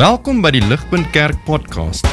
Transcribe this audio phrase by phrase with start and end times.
[0.00, 2.06] Welkom by die Ligpunt Kerk podcast.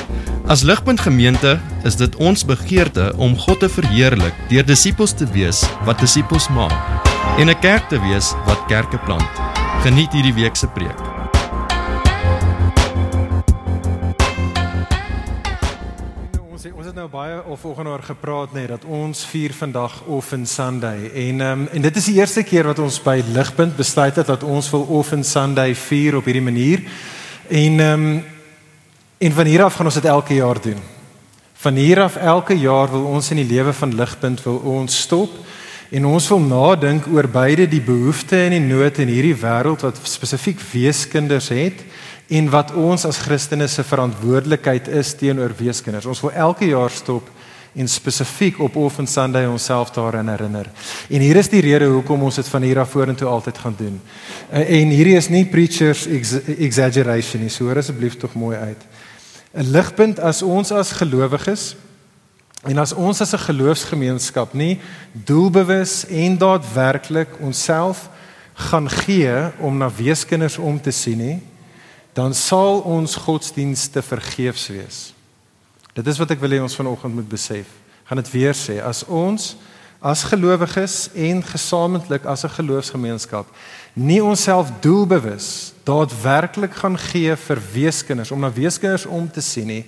[0.52, 1.54] As Ligpunt Gemeente
[1.88, 6.76] is dit ons begeerte om God te verheerlik deur disippels te wees wat disippels maak
[7.40, 9.32] en 'n kerk te wees wat kerke plant.
[9.88, 11.00] Geniet hierdie week se preek.
[16.52, 20.04] Ons het, ons het nou baie of vanoggend oor gepraat net dat ons vier vandag
[20.08, 24.16] Offen Sunday en um, en dit is die eerste keer wat ons by Ligpunt besluit
[24.16, 26.84] het dat ons wil Offen Sunday vier op hierdie manier.
[27.48, 28.24] En ehm um,
[29.18, 30.78] en van hier af gaan ons dit elke jaar doen.
[31.54, 35.32] Van hier af elke jaar wil ons in die lewe van Ligpunt wil ons stop
[35.90, 40.00] en ons wil nadink oor beide die behoeftes en die nood in hierdie wêreld wat
[40.04, 41.82] spesifiek weeskinders het
[42.28, 46.06] en wat ons as Christene se verantwoordelikheid is teenoor weeskinders.
[46.06, 47.32] Ons wil elke jaar stop
[47.78, 50.70] en spesifiek op Offen Sunday onsself daaraan herinner.
[51.10, 54.02] En hier is die rede hoekom ons dit van hier af vorentoe altyd gaan doen.
[54.50, 57.50] Eh, en hierdie is nie preachers ex exaggeration nie.
[57.54, 58.82] So hoor asseblief tog mooi uit.
[59.54, 61.76] 'n Ligpunt as ons as gelowiges
[62.64, 64.80] en as ons as 'n geloofsgemeenskap nie
[65.12, 68.10] doelbewus en daadwerklik onsself
[68.54, 71.42] gaan gee om na weeskinders om te sien nie,
[72.14, 75.17] dan sal ons godsdienste vergeefs wees.
[75.98, 77.72] Dit is wat ek wil hê ons vanoggend moet besef.
[78.06, 79.56] Gaan dit weer sê as ons
[79.98, 83.48] as gelowiges en gesamentlik as 'n geloofsgemeenskap
[83.94, 89.86] nie onsself doelbewus daadwerklik gaan gee vir weeskinders om na weeskinders om te sien nie,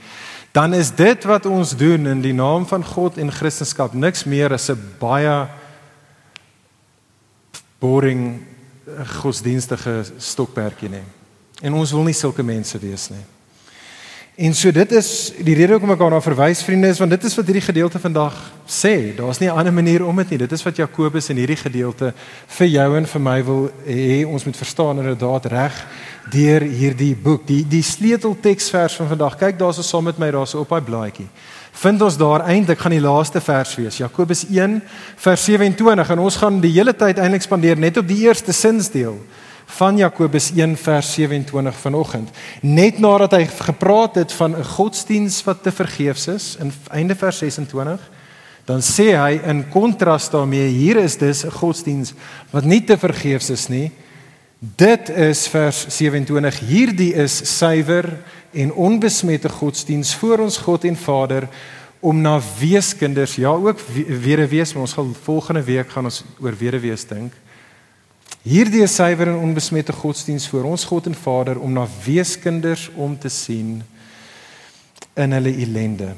[0.52, 4.54] dan is dit wat ons doen in die naam van God en Christendom niks meer
[4.54, 5.48] as 'n baie
[7.80, 8.42] boring
[9.22, 11.06] godsdienstige stokperdjie nie.
[11.62, 13.39] En ons wil nie sulke mense wees nie.
[14.40, 15.08] En so dit is
[15.44, 18.38] die rede hoekom ek daarna verwys vriende is want dit is wat hierdie gedeelte vandag
[18.72, 19.12] sê.
[19.18, 20.38] Daar's nie 'n ander manier om dit nie.
[20.38, 22.14] Dit is wat Jakobus in hierdie gedeelte
[22.48, 25.86] vir jou en vir my wil hê ons moet verstaan inderdaad reg
[26.32, 27.48] deur hierdie boek.
[27.48, 29.38] Die die sleutelteksvers van vandag.
[29.38, 31.28] Kyk daarso saam met my daarso op daai blaadjie.
[31.72, 33.98] Vind ons daar eintlik gaan die laaste vers wees.
[33.98, 34.82] Jakobus 1
[35.18, 39.20] vers 27 en ons gaan die hele tyd eintlik spandeer net op die eerste sinsdeel
[39.70, 42.30] van Jakobus 1 vers 27 vanoggend.
[42.62, 47.38] Net nadat hy gepraat het van 'n godsdiens wat te vergeefs is in einde vers
[47.38, 48.10] 26,
[48.66, 52.14] dan sê hy in kontras daarmee hier is dus 'n godsdiens
[52.50, 53.92] wat nie te vergeefs is nie.
[54.60, 56.60] Dit is vers 27.
[56.60, 58.18] Hierdie is suiwer
[58.52, 61.48] en onbesmette godsdiens voor ons God en Vader
[62.00, 67.08] om na weeskinders, ja ook wederwees, maar ons gaan volgende week gaan ons oor wederwees
[67.08, 67.34] dink
[68.42, 73.18] Hierdie is suiwer en onbesmette godsdiens voor ons God en Vader om na weeskinders om
[73.20, 73.82] te sien
[75.14, 76.14] in hulle ellende.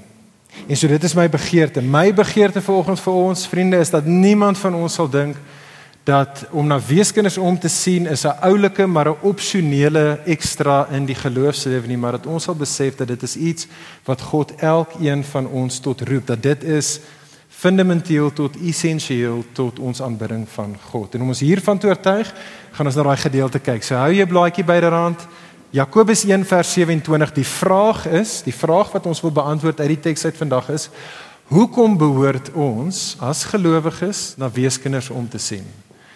[0.67, 1.81] En so dit is my begeerte.
[1.81, 5.39] My begeerte vanoggend vir ons vriende is dat niemand van ons sal dink
[6.05, 11.05] dat om na weeskinders om te sien is 'n oulike maar 'n opsionele ekstra in
[11.05, 13.67] die geloofslewe nie, maar dat ons sal besef dat dit is iets
[14.05, 16.99] wat God elkeen van ons tot roep, dat dit is
[17.61, 21.13] fundamenteel tot essensieel tot ons aanbidding van God.
[21.13, 22.31] En om ons hiervan te oortuig,
[22.73, 23.85] gaan ons na daai gedeelte kyk.
[23.85, 25.27] So hou jy blaadjie byderhand.
[25.71, 27.35] Jakobus 1 vers 27.
[27.37, 30.89] Die vraag is, die vraag wat ons wil beantwoord uit die teks uit vandag is:
[31.53, 35.67] Hoekom behoort ons as gelowiges na weeskinders om te sien?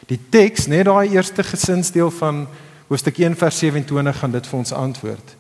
[0.10, 2.46] Die teks, net daai eerste gesinsdeel van
[2.90, 5.36] hoofstuk 1 vers 27 gaan dit vir ons antwoord.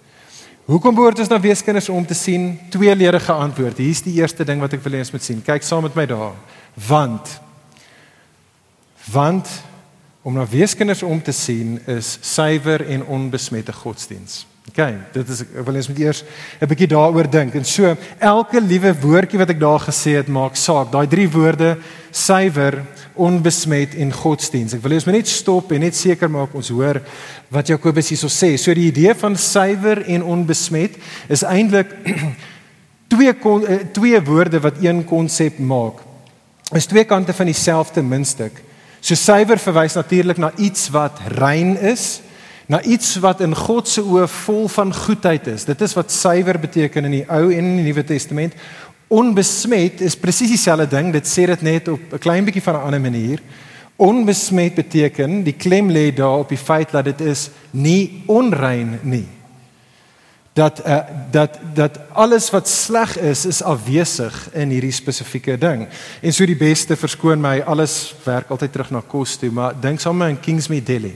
[0.66, 2.56] Hoekom behoort ons na weeskinders om te sien?
[2.74, 3.78] Tweeledige antwoord.
[3.78, 5.44] Hier's die eerste ding wat ek wil hê ons moet sien.
[5.46, 6.34] Kyk saam met my daar.
[6.88, 7.40] Want
[9.14, 9.50] want
[10.25, 14.48] om na weeskinders om te sien is suiwer en onbesmette godsdiens.
[14.66, 14.81] OK,
[15.14, 16.24] dit is ek wil eens met eers
[16.59, 17.53] 'n bietjie daaroor dink.
[17.53, 20.92] En so, elke liewe woordjie wat ek daar gesê het, maak saak.
[20.92, 21.78] Daai drie woorde,
[22.12, 22.81] suiwer,
[23.14, 24.74] onbesmet en godsdiens.
[24.74, 27.02] Ek wil ons net stop en net seker maak ons hoor
[27.50, 28.58] wat Jakobus hierso sê.
[28.58, 30.98] So die idee van suiwer en onbesmet
[31.30, 31.94] is eintlik
[33.14, 36.02] twee kon, eh, twee woorde wat een konsep maak.
[36.74, 38.64] Is twee kante van dieselfde muntstuk.
[39.00, 42.25] So suiwer verwys natuurlik na iets wat rein is
[42.66, 45.68] na iets wat in God se oë vol van goedheid is.
[45.68, 48.57] Dit is wat suiwer beteken in die Ou en in die Nuwe Testament.
[49.07, 51.12] Onbesmet is presies dieselfde ding.
[51.13, 53.39] Dit sê dit net op 'n klein bietjie van 'n ander manier.
[53.95, 59.28] Onbesmet beteken die klem lê daar op die feit dat dit is nie onrein nie.
[60.54, 61.00] Dat uh,
[61.31, 65.88] dat dat alles wat sleg is is afwesig in hierdie spesifieke ding.
[66.22, 70.00] En so die beste verskoon my, alles werk altyd terug na kos toe, maar dink
[70.00, 71.16] sommer in Kingsmead Delhi.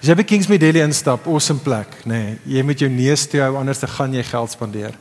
[0.00, 2.18] As jy by Kingsmead Delhi instap, awesome plek, nê.
[2.18, 4.96] Nee, jy moet jou neus toe hou anders dan gaan jy geld spandeer.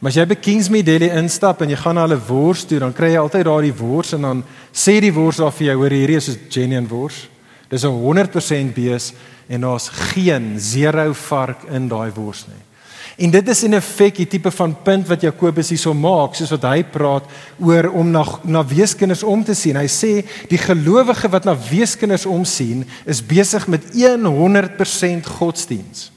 [0.00, 2.94] Maar as jy by Kingsmead Delhi instap en jy gaan na hulle wors toe, dan
[2.96, 4.42] kry jy altyd daardie wors en dan
[4.74, 7.28] sê die wors daar vir jou, hoor hierdie is 'n genuine wors.
[7.70, 9.12] Dis 'n 100% bees
[9.48, 12.71] en daar's geen zero vark in daai wors nie.
[13.16, 16.64] En dit is in effek die tipe van punt wat Jakobus hierso maak, soos wat
[16.70, 17.28] hy praat
[17.60, 19.76] oor om na na weeskinders om te sien.
[19.76, 20.12] Hy sê
[20.48, 26.10] die gelowige wat na weeskinders omsien, is besig met 100% godsdiens.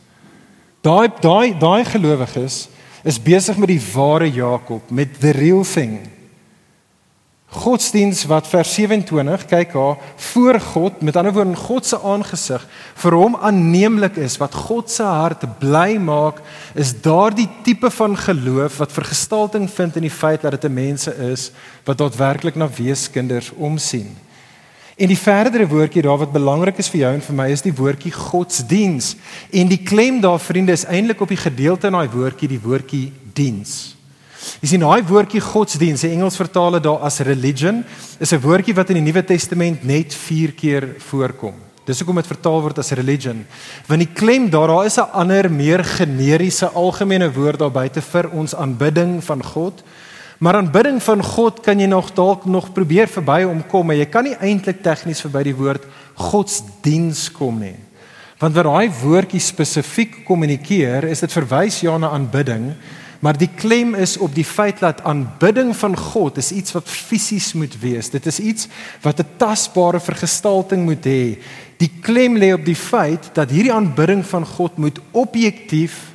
[0.85, 2.67] Daai daai daai gelowiges
[3.05, 5.99] is besig met die ware Jakob, met the real thing.
[7.45, 9.99] Godsdiens wat vers 27 kyk haar
[10.31, 12.65] voor God met ander woorde in God se aangesig
[13.03, 16.41] vir hom aanneemlik is wat God se hart bly maak
[16.73, 21.15] is daardie tipe van geloof wat vergestalting vind in die feit dat dit 'n mense
[21.31, 21.51] is
[21.85, 24.15] wat daadwerklik na weeskinders omsien.
[24.95, 27.75] En die verdere woordjie daar wat belangrik is vir jou en vir my is die
[27.75, 29.15] woordjie godsdiens
[29.51, 33.13] en die klem daar vriende is eintlik op die gedeelte in daai woordjie die woordjie
[33.33, 33.94] diens.
[34.61, 37.83] Jy sien daai woordjie godsdiens, die Engels vertaal dit daar as religion,
[38.19, 41.53] is 'n woordjie wat in die Nuwe Testament net 4 keer voorkom.
[41.85, 43.45] Dis hoekom dit vertaal word as religion.
[43.85, 48.29] Want die klem daar, daar is 'n ander meer generiese algemene woord daar buite vir
[48.31, 49.83] ons aanbidding van God.
[50.39, 54.23] Maar aanbidding van God kan jy nog dalk nog probeer verby omkom, maar jy kan
[54.23, 57.75] nie eintlik tegnies verby die woord godsdiens kom nie.
[58.39, 62.73] Want wat daai woordjie spesifiek kommunikeer, is dit verwys ja na aanbidding.
[63.25, 67.53] Maar die klem is op die feit dat aanbidding van God is iets wat fisies
[67.57, 68.11] moet wees.
[68.13, 68.67] Dit is iets
[69.01, 71.41] wat 'n tasbare vergestalting moet hê.
[71.77, 76.13] Die klem lê op die feit dat hierdie aanbidding van God moet objektief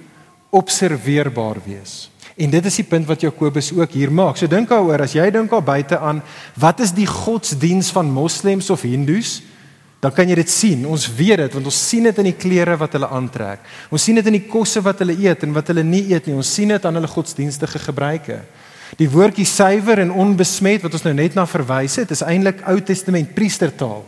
[0.51, 2.11] observeerbaar wees.
[2.37, 4.37] En dit is die punt wat Jakobus ook hier maak.
[4.37, 6.23] So dink daaroor as jy dink daar buite aan
[6.55, 9.43] wat is die godsdiens van moslems of hindoes?
[10.01, 10.87] Dan kan jy dit sien.
[10.89, 13.67] Ons weet dit want ons sien dit in die klere wat hulle aantrek.
[13.93, 16.39] Ons sien dit in die kosse wat hulle eet en wat hulle nie eet nie.
[16.41, 18.41] Ons sien dit aan hulle godsdienstige gebruike.
[18.99, 22.81] Die woordjie suiwer en onbesmet wat ons nou net na verwys het, is eintlik Ou
[22.83, 24.03] Testament priestertaal.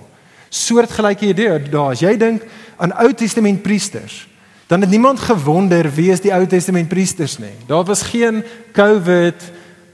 [0.52, 1.92] Soortgelyke idee daar.
[1.94, 2.44] As jy dink
[2.82, 4.24] aan Ou Testament priesters,
[4.72, 7.52] dan het niemand gewonder wie is die Ou Testament priesters nie.
[7.68, 8.40] Daar was geen
[8.72, 9.44] COVID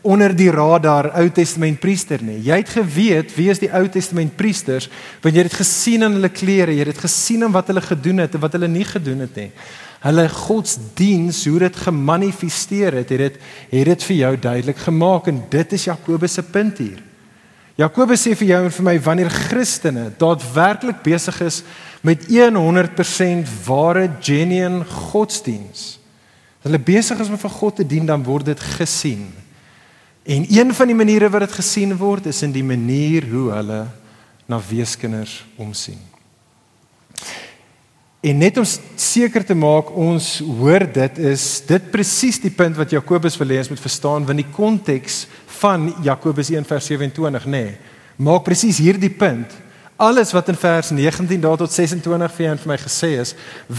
[0.02, 2.38] onder die radar Ou Testament priester nie.
[2.46, 4.88] Jy het geweet wie is die Ou Testament priesters
[5.22, 8.36] want jy het gesien in hulle klere, jy het gesien in wat hulle gedoen het
[8.36, 9.50] en wat hulle nie gedoen het nie.
[10.04, 13.42] Hulle godsdiens, hoe dit gemanifesteer het, het dit
[13.72, 17.02] het dit vir jou duidelik gemaak en dit is Jakobus se punt hier.
[17.78, 21.62] Jakobus sê vir jou en vir my wanneer Christene daadwerklik besig is
[22.02, 25.98] met 100% ware genuine godsdiens.
[26.66, 29.28] Hulle besig is om vir God te dien, dan word dit gesien.
[30.28, 33.86] En een van die maniere wat dit gesien word is in die manier hoe hulle
[34.48, 36.00] na weeskinders omsien.
[38.20, 38.66] En net om
[38.98, 43.62] seker te maak ons hoor dit is dit presies die punt wat Jakobus wil hê
[43.62, 45.22] ons moet verstaan want die konteks
[45.62, 47.72] van Jakobus 1:27 nê nee,
[48.16, 49.54] maak presies hierdie punt
[49.96, 53.36] alles wat in vers 19 daar tot 26 vir en vir my gesê is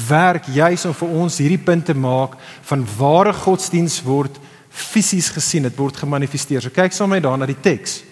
[0.07, 2.39] werk juis om vir ons hierdie punt te maak
[2.71, 4.39] van ware godsdiens word
[4.69, 6.62] fisies gesien, dit word gemanifesteer.
[6.62, 8.04] So kyk saam met my daarna die teks.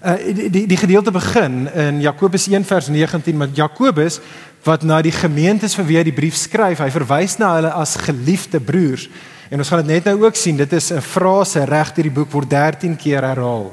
[0.00, 4.20] Uh die die, die gedeelte begin in Jakobus 1 vers 19 met Jakobus
[4.64, 7.96] wat na die gemeentes vir wie hy die brief skryf, hy verwys na hulle as
[8.00, 9.08] geliefde broers.
[9.50, 12.16] En ons gaan dit net nou ook sien, dit is 'n frase reg deur die
[12.18, 13.72] boek word 13 keer herhaal.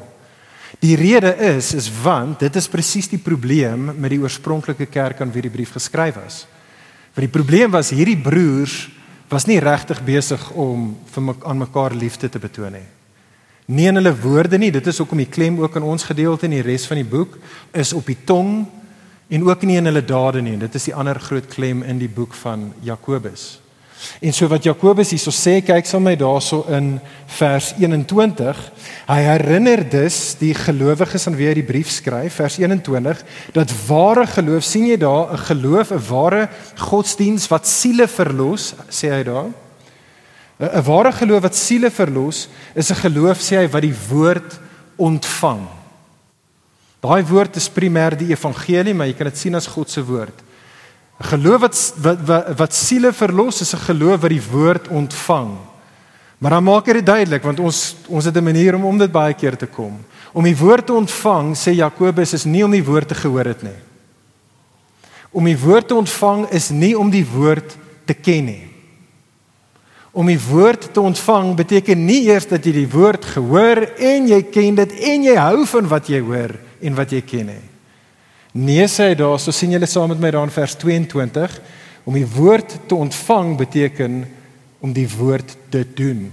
[0.80, 5.32] Die rede is is want dit is presies die probleem met die oorspronklike kerk aan
[5.32, 6.46] wie die brief geskryf is.
[7.16, 8.90] Want die probleem was hierdie broers
[9.30, 12.88] was nie regtig besig om vir my, aan mekaar liefde te betoon nie.
[13.68, 16.56] Nie in hulle woorde nie, dit is hoekom die klem ook in ons gedeelte en
[16.56, 17.36] die res van die boek
[17.76, 18.62] is op die tong
[19.28, 20.56] en ook nie in hulle dade nie.
[20.58, 23.58] Dit is die ander groot klem in die boek van Jakobus.
[24.22, 26.98] En so wat Jakobus hierso sê, kyk saam met my daarso in
[27.38, 28.60] vers 21.
[29.08, 33.24] Hy herinner dus die gelowiges aan wie hy die brief skryf, vers 21,
[33.54, 39.10] dat ware geloof, sien jy daar, 'n geloof, 'n ware godsdiens wat siele verlos, sê
[39.12, 39.50] hy daar.
[40.60, 44.60] 'n Ware geloof wat siele verlos, is 'n geloof sê hy wat die woord
[44.98, 45.68] ontvang.
[47.00, 50.47] Daai woord is primêr die evangelie, maar jy kan dit sien as God se woord.
[51.20, 55.58] 'n Geloof wat wat wat, wat siele verlos is 'n geloof wat die woord ontvang.
[56.38, 59.12] Maar dan maak hy dit duidelik want ons ons het 'n manier om om dit
[59.12, 59.98] baie keer te kom.
[60.34, 63.62] Om die woord te ontvang, sê Jakobus, is nie om die woord te gehoor het
[63.62, 63.80] nie.
[65.32, 68.68] Om die woord te ontvang is nie om die woord te ken nie.
[70.12, 74.44] Om die woord te ontvang beteken nie eers dat jy die woord gehoor en jy
[74.44, 77.77] ken dit en jy hou van wat jy hoor en wat jy ken nie.
[78.58, 81.60] Nee sê hy daar, so sien julle saam met my daar in vers 22,
[82.10, 84.24] om die woord te ontvang beteken
[84.82, 86.32] om die woord te doen.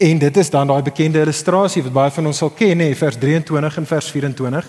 [0.00, 3.18] En dit is dan daai bekende illustrasie wat baie van ons sal ken, nê, vers
[3.20, 4.68] 23 en vers 24,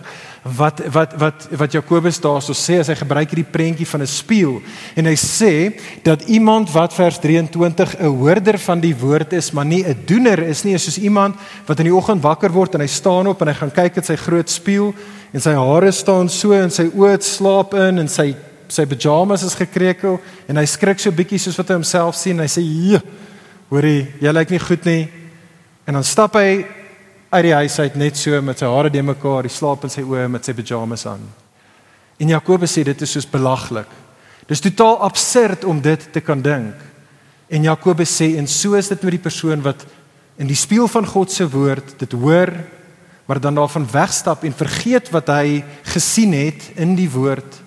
[0.57, 4.59] wat wat wat wat Jakobus daarso sê as hy gebruik hierdie prentjie van 'n spieël
[5.00, 9.65] en hy sê dat iemand wat vers 23 'n hoorder van die woord is, maar
[9.65, 11.35] nie 'n doener is nie, is soos iemand
[11.65, 14.03] wat in die oggend wakker word en hy staan op en hy gaan kyk in
[14.03, 14.93] sy groot spieël
[15.31, 18.35] en sy hare staan so en sy oë slaap in en sy
[18.67, 22.39] sy pyjamas is gekrekel en hy skrik so bietjie soos wat hy homself sien.
[22.39, 23.01] Hy sê:
[23.69, 25.20] "Hoorie, jy lyk nie goed nie."
[25.85, 26.65] En dan stap hy
[27.31, 30.03] uit die huis uit net so met sy hare de mekaar, die slaap in sy
[30.03, 31.23] oë met sy pyjamas aan.
[32.21, 33.88] En Jakobus sê dit is soos belaglik.
[34.50, 36.75] Dis totaal absurd om dit te kan dink.
[37.50, 39.88] En Jakobus sê en so is dit met die persoon wat
[40.41, 42.51] in die spieël van God se woord dit hoor,
[43.25, 45.61] maar dan daarvan wegstap en vergeet wat hy
[45.93, 47.61] gesien het in die woord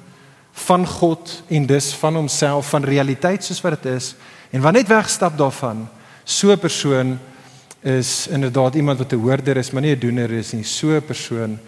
[0.67, 4.13] van God en dus van homself van realiteit soos wat dit is
[4.55, 5.87] en wat net wegstap daarvan
[6.25, 7.19] so 'n persoon
[7.85, 10.65] is inderdaad iemand wat 'n hoorder is, maar nie 'n doener is nie.
[10.65, 11.59] So 'n persoon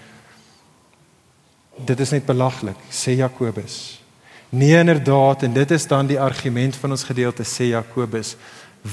[1.85, 4.00] dit is net belaglik, sê Jakobus.
[4.49, 8.37] Nee inderdaad en dit is dan die argument van ons gedeelte sê Jakobus.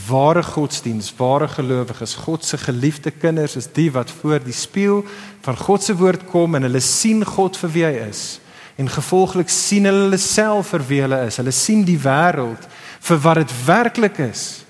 [0.07, 5.05] Ware godsdiens, ware gelowiges, God se geliefde kinders is die wat voor die spieël
[5.41, 8.39] van God se woord kom en hulle sien God vir wie hy is.
[8.75, 11.37] En gevolglik sien hulle hulle self vir wie hulle is.
[11.37, 12.67] Hulle sien die wêreld
[12.99, 14.62] vir wat dit werklik is.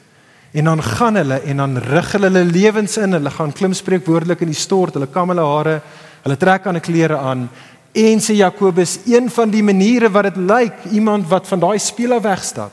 [0.53, 3.15] En dan gaan hulle en dan rig hulle hulle lewens in.
[3.17, 4.93] Hulle gaan klim spreek woordelik in die stort.
[4.93, 5.79] Hulle kam hulle hare.
[6.23, 7.49] Hulle trek aan 'n klere aan.
[7.93, 12.13] En sê Jakobus, een van die maniere wat dit lyk, iemand wat van daai spieël
[12.13, 12.71] af wegstap.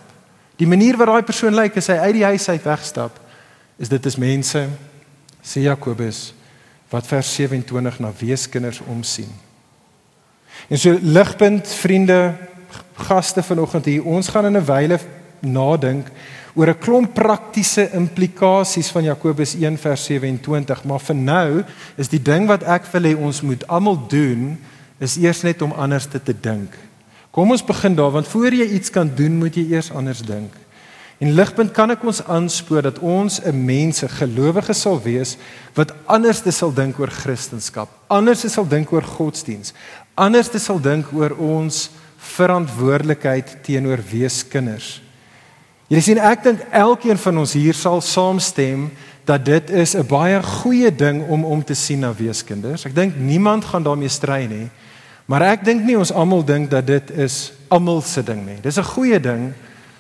[0.56, 3.20] Die manier wat daai persoon lyk as hy uit die huis uit wegstap,
[3.78, 4.68] is dit is mense
[5.42, 6.34] sê Jakobus
[6.90, 9.30] wat vers 27 na weeskinders omsien.
[10.68, 12.34] En so ligpunt vriende,
[12.94, 14.98] gaste vanoggend hier, ons gaan in 'n wyle
[15.40, 16.06] nadink
[16.54, 21.64] oor 'n klomp praktiese implikasies van Jakobus 1 vers 27, maar vir nou
[21.96, 24.58] is die ding wat ek wil hê ons moet almal doen
[24.98, 26.76] is eers net om anders te, te dink.
[27.30, 30.52] Kom ons begin daar want voor jy iets kan doen, moet jy eers anders dink.
[31.20, 35.36] En ligpunt kan ek ons aanspoor dat ons 'n mense gelowiges sal wees
[35.74, 39.72] wat anders sal dink oor Christendom, anders sal dink oor godsdiens,
[40.14, 45.00] anders sal dink oor ons verantwoordelikheid teenoor weeskinders.
[45.90, 48.84] Jy sien ek dink elkeen van ons hier sal saamstem
[49.26, 52.86] dat dit is 'n baie goeie ding om om te sien na weeskinders.
[52.86, 54.70] Ek dink niemand gaan daarmee stry nie.
[55.26, 58.60] Maar ek dink nie ons almal dink dat dit is almal se ding nie.
[58.62, 59.52] Dis 'n goeie ding,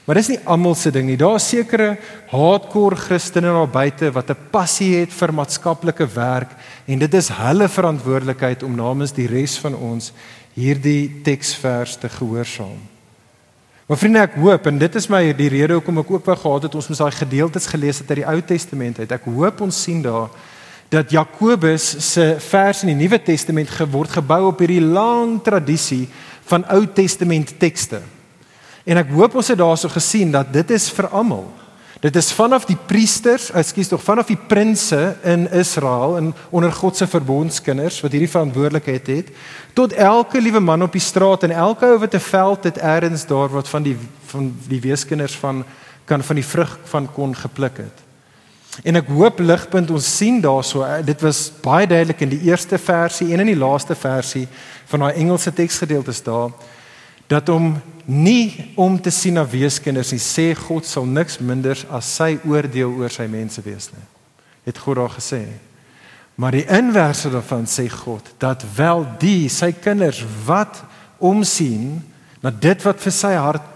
[0.04, 1.16] maar dis nie almal se ding nie.
[1.16, 6.50] Daar's sekere hardcore Christene daar buite wat 'n passie het vir maatskaplike werk
[6.86, 10.12] en dit is hulle verantwoordelikheid om namens die res van ons
[10.54, 12.99] hierdie teksvers te gehoorsaam.
[13.90, 16.66] Maar vriende, ek hoop en dit is my die rede hoekom ek ook wou gehad
[16.68, 19.14] het ons moet daai gedeeltes gelees het uit die Ou Testament uit.
[19.16, 20.28] Ek hoop ons sien daar
[20.94, 26.04] dat Jakobus se vers in die Nuwe Testament geword gebou op hierdie lang tradisie
[26.46, 27.98] van Ou Testament tekste.
[28.86, 31.48] En ek hoop ons het daarso gesien dat dit is vir almal.
[32.00, 36.96] Dit is vanaf die priesters, ekskuus tog, vanaf die prinse in Israel en onder God
[36.96, 39.28] se verbondskinders wat hierdie verantwoordelikheid het,
[39.76, 43.26] tot elke liewe man op die straat en elke ou wat 'n veld het eers
[43.26, 43.96] daar wat van die
[44.32, 45.64] van die weeskinders van
[46.04, 47.98] kan van die vrug van kon gepluk het.
[48.82, 52.78] En ek hoop ligpunt ons sien daarso eh, dit was baie duidelik in die eerste
[52.78, 54.48] versie en in die laaste versie
[54.86, 56.50] van daai Engelse teksgedeeltes daar
[57.30, 62.08] dat om nie om te sien na weeskinders nie sê God sal niks minders as
[62.18, 64.06] sy oordeel oor sy mense wees nie.
[64.66, 65.44] Het God daar gesê.
[66.40, 70.82] Maar die inverse daarvan sê God dat wel die sy kinders wat
[71.18, 72.00] omsien
[72.42, 73.68] na dit wat vir sy hart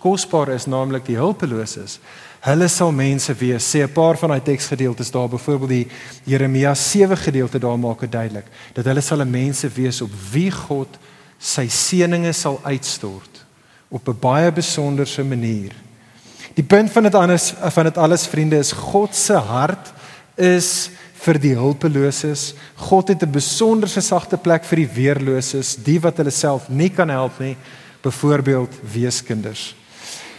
[0.00, 1.98] kosbaar is, naamlik die hulpeloses,
[2.46, 3.66] hulle sal mense wees.
[3.66, 5.88] Sê 'n paar van daai teksgedeeltes daar, byvoorbeeld die
[6.24, 10.98] Jeremia 7 gedeelte daar maak dit duidelik dat hulle sal mense wees op wie God
[11.40, 13.44] sy seënings sal uitstort
[13.88, 15.72] op 'n baie besonderse manier.
[16.54, 19.92] Die punt van dit anders van dit alles vriende is God se hart
[20.36, 20.90] is
[21.24, 22.54] vir die hulpeloses.
[22.74, 27.08] God het 'n besonderse sagte plek vir die weerloses, die wat hulle self nie kan
[27.08, 27.56] help nie,
[28.02, 29.74] byvoorbeeld weeskinders.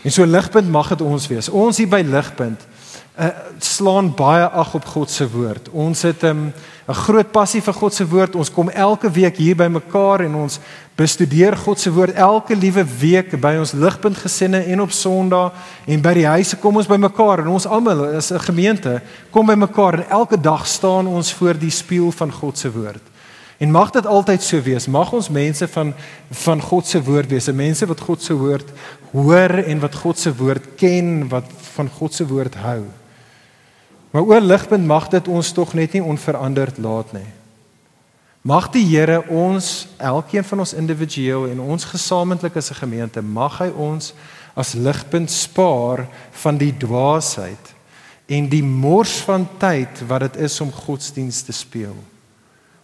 [0.04, 1.50] En so ligpunt mag dit ons wees.
[1.50, 2.60] Ons hier by ligpunt
[3.20, 3.28] uh,
[3.60, 5.70] slaan baie ag op God se woord.
[5.70, 6.54] Ons het 'n um,
[6.88, 8.36] 'n groot passie vir God se woord.
[8.36, 10.60] Ons kom elke week hier by mekaar en ons
[10.96, 15.54] bestudeer God se woord elke liewe week by ons ligpunt gesinne en op Sondag
[15.86, 19.46] en by die huise kom ons by mekaar en ons almal as 'n gemeente kom
[19.46, 23.02] by mekaar en elke dag staan ons voor die spieël van God se woord.
[23.60, 24.88] En mag dit altyd so wees.
[24.88, 25.94] Mag ons mense van
[26.32, 28.72] van God se woord wees, mense wat God se woord
[29.12, 31.46] hoor en wat God se woord ken, wat
[31.76, 33.01] van God se woord hou.
[34.12, 37.30] Maar o ligpunt mag dit ons tog net nie onveranderd laat nie.
[38.42, 43.58] Mag die Here ons elkeen van ons individueel en ons gesamentlik as 'n gemeente mag
[43.60, 44.14] hy ons
[44.56, 47.76] as ligpunt spaar van die dwaasheid
[48.26, 51.96] en die mors van tyd wat dit is om godsdienst te speel.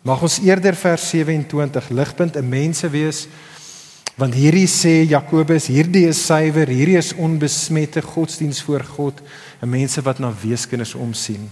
[0.02, 3.28] Mag ons eerder vers 27 ligpunt 'n mense wees
[4.18, 9.22] want hierdie sê Jakobus hierdie is suiwer, hierdie is onbesmette godsdienst voor God,
[9.62, 11.50] 'n mense wat na weeskinders omsien.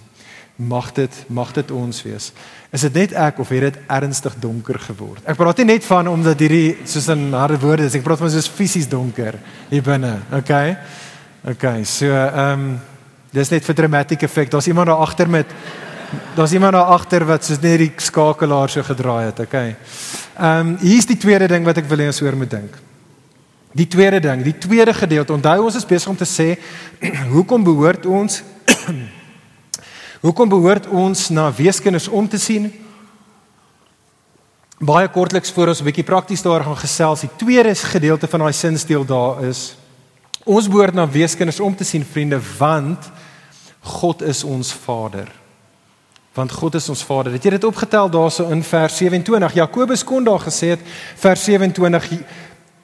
[0.55, 2.31] Mag dit mag dit ons wees.
[2.71, 5.21] Is dit net ek of het dit ernstig donker geword?
[5.27, 8.31] Ek praat nie net van omdat hierdie soos 'n harde woorde is, ek praat van
[8.31, 9.35] soos fisies donker
[9.69, 10.21] hier binne.
[10.31, 10.77] Okay.
[11.43, 11.83] Okay.
[11.83, 12.79] So ehm um,
[13.31, 14.51] dis net vir dramatic effect.
[14.51, 15.45] Daar's iemand daar agter met
[16.35, 19.39] daar's iemand daar agter wat soos net die skakelaar so gedraai het.
[19.39, 19.75] Okay.
[20.35, 22.73] Ehm um, hier's die tweede ding wat ek wil hê ons oor moet dink.
[23.75, 25.33] Die tweede ding, die tweede gedeelte.
[25.33, 26.57] Onthou ons is besig om te sê
[27.35, 28.43] hoekom behoort ons
[30.25, 32.71] Hoekom behoort ons na weeskinders om te sien?
[34.81, 37.21] Baie kortliks voor ons 'n bietjie prakties daar gaan gesels.
[37.21, 39.75] Die tweede gedeelte van daai sinsteel daar is
[40.43, 43.11] ons behoort na weeskinders om te sien, vriende, want
[43.81, 45.29] God is ons Vader.
[46.35, 47.31] Want God is ons Vader.
[47.31, 49.53] Het jy dit opgetel daarso in vers 27?
[49.55, 50.81] Jakobus kon daar gesê het
[51.21, 52.09] vers 27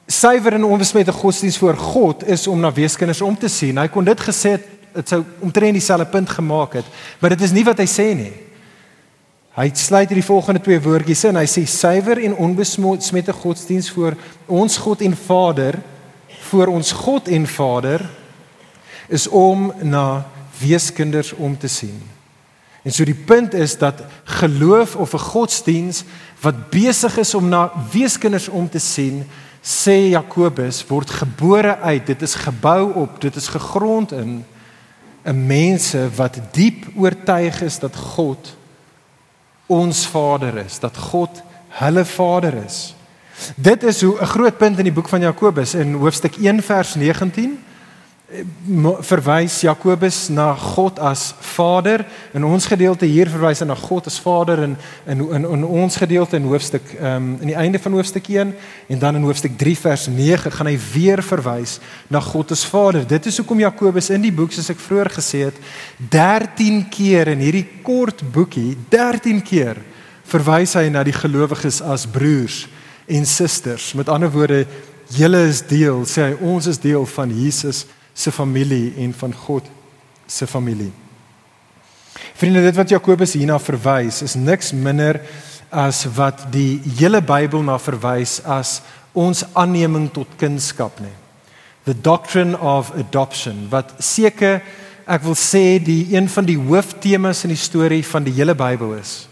[0.06, 3.78] suiwer en onbesmette godsdienst voor God is om na weeskinders om te sien.
[3.78, 6.88] Hy kon dit gesê het dit sou omtrent dieselfde punt gemaak het,
[7.20, 8.32] maar dit is nie wat hy sê nie.
[9.56, 11.36] Hy sluit hierdie volgende twee woordjies in.
[11.40, 14.16] Hy sê suiwer en onbesmette godsdiens voor
[14.48, 15.80] ons God en Vader,
[16.48, 18.04] voor ons God en Vader
[19.12, 20.24] is om na
[20.60, 22.00] weeskinders om te sien.
[22.82, 26.04] En so die punt is dat geloof of 'n godsdiens
[26.40, 29.24] wat besig is om na weeskinders om te sien,
[29.62, 32.06] sê Jakobus, word gebore uit.
[32.06, 34.44] Dit is gebou op, dit is gegrond in
[35.24, 38.56] 'n mense wat diep oortuig is dat God
[39.66, 42.94] ons Vader is, dat God hulle Vader is.
[43.56, 46.94] Dit is hoe 'n groot punt in die boek van Jakobus in hoofstuk 1 vers
[46.94, 47.58] 19
[49.04, 52.04] verwys Jakobus na God as Vader.
[52.32, 55.96] In ons gedeelte hier verwys hy na God as Vader in in in, in ons
[56.00, 58.54] gedeelte in hoofstuk ehm um, in die einde van hoofstuk 1
[58.88, 61.78] en dan in hoofstuk 3 vers 9 gaan hy weer verwys
[62.08, 63.06] na God as Vader.
[63.06, 65.60] Dit is hoekom Jakobus in die boek soos ek vroeër gesê het
[65.98, 69.76] 13 keer in hierdie kort boekie 13 keer
[70.24, 72.66] verwys hy na die gelowiges as broers
[73.06, 73.92] en susters.
[73.92, 74.64] Met ander woorde,
[75.12, 79.68] julle is deel, sê hy, ons is deel van Jesus se familie en van God
[80.26, 80.92] se familie.
[82.36, 85.20] Vriende, dit wat Jakobus hierna verwys is niks minder
[85.72, 88.80] as wat die hele Bybel na verwys as
[89.16, 91.14] ons aanneming tot kindskap nie.
[91.88, 94.60] The doctrine of adoption wat seker
[95.08, 98.94] ek wil sê die een van die hooftemas in die storie van die hele Bybel
[99.00, 99.26] is.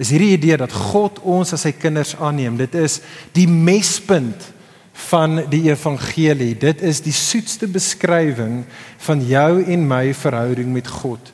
[0.00, 2.56] Is hierdie idee dat God ons as sy kinders aanneem.
[2.56, 3.00] Dit is
[3.36, 4.48] die mespunt
[4.92, 6.54] van die evangelie.
[6.58, 8.64] Dit is die soetste beskrywing
[9.06, 11.32] van jou en my verhouding met God.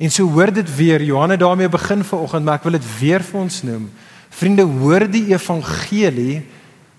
[0.00, 3.40] En so hoor dit weer Johannes daarmee begin vanoggend, maar ek wil dit weer vir
[3.40, 3.90] ons noem.
[4.30, 6.40] Vriende, hoor die evangelie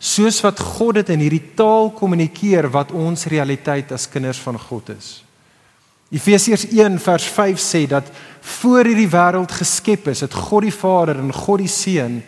[0.02, 4.90] soos wat God dit in hierdie taal kommunikeer wat ons realiteit as kinders van God
[4.96, 5.22] is.
[6.12, 8.10] Efesiërs 1 vers 5 sê dat
[8.60, 12.20] voor hierdie wêreld geskep is, het God die Vader en God die Seun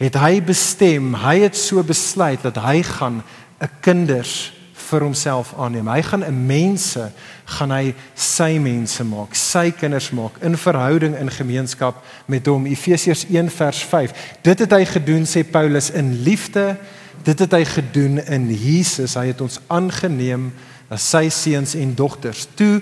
[0.00, 3.22] het hy bestem, hy het so besluit dat hy gaan
[3.60, 4.52] 'n kinders
[4.90, 5.88] vir homself aanneem.
[5.88, 7.10] Hy gaan 'n mense
[7.44, 12.66] gaan hy sy mense maak, sy kinders maak in verhouding in gemeenskap met hom.
[12.66, 14.12] Efesiërs 1 vers 5.
[14.42, 16.76] Dit het hy gedoen sê Paulus in liefde.
[17.22, 19.14] Dit het hy gedoen in Jesus.
[19.14, 20.52] Hy het ons aangeneem
[20.88, 22.48] as sy seuns en dogters.
[22.54, 22.80] Toe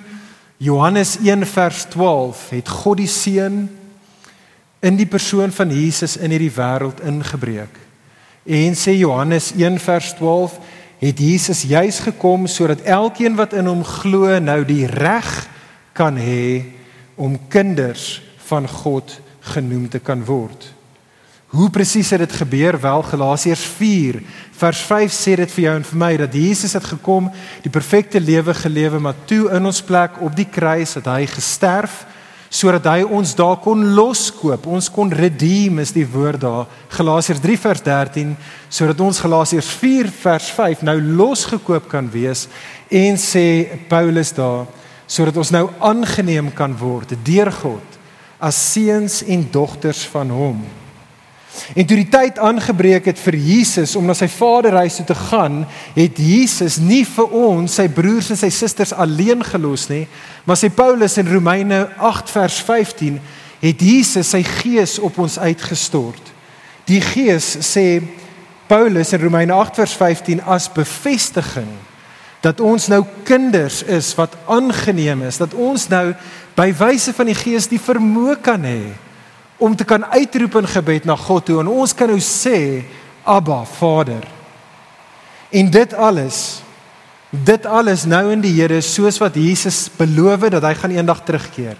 [0.56, 3.68] Johannes 1 vers 12 het God die seun
[4.80, 7.74] in die persoon van Jesus in hierdie wêreld ingebreek.
[8.48, 10.58] En sê Johannes 1 vers 12
[10.98, 15.28] het Jesus juis gekom sodat elkeen wat in hom glo nou die reg
[15.92, 16.74] kan hê
[17.18, 19.18] om kinders van God
[19.52, 20.70] genoem te kan word.
[21.48, 22.76] Hoe presies het dit gebeur?
[22.80, 24.20] Wel Galasiërs 4
[24.58, 27.30] vers 5 sê dit vir jou en vir my dat Jesus het gekom,
[27.62, 32.02] die perfekte lewe gelewe, maar toe in ons plek op die kruis het hy gesterf
[32.48, 34.66] sodat hy ons daar kon loskoop.
[34.66, 36.66] Ons kon redeem is die woord daar.
[36.96, 38.34] Galasiërs 3 vers 13
[38.68, 42.46] sodat ons Galasiërs 4 vers 5 nou losgekoop kan wees
[42.88, 44.66] en sê Paulus daar
[45.08, 47.96] sodat ons nou aangeneem kan word deur God
[48.38, 50.60] as seuns en dogters van hom.
[51.74, 55.62] En toe die tyd aangebreek het vir Jesus om na sy Vaderhuis toe te gaan,
[55.96, 60.04] het Jesus nie vir ons, sy broers en sy susters alleen gelos nie,
[60.44, 63.18] maar sy Paulus in Romeine 8 vers 15
[63.62, 66.32] het Jesus sy gees op ons uitgestort.
[66.88, 67.98] Die gees sê
[68.68, 71.68] Paulus in Romeine 8 vers 15 as bevestiging
[72.44, 76.12] dat ons nou kinders is wat aangeneem is, dat ons nou
[76.54, 78.94] by wyse van die Gees die vermoë kan hê
[79.58, 82.84] om te kan uitroep in gebed na God toe en ons kan nou sê
[83.28, 84.24] Abba Vader.
[85.50, 86.62] En dit alles
[87.30, 91.20] dit alles nou in die Here soos wat Jesus beloof het dat hy gaan eendag
[91.26, 91.76] terugkeer.